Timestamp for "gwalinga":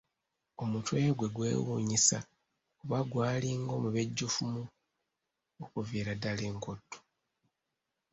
3.11-3.71